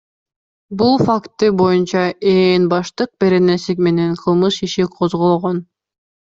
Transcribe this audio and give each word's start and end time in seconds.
Бул 0.77 0.93
факты 1.09 1.49
боюнча 1.59 2.05
Ээн 2.31 2.65
баштык 2.71 3.11
беренеси 3.25 3.77
менен 3.89 4.17
кылмыш 4.23 4.59
иши 4.71 4.89
козголгон. 4.97 5.63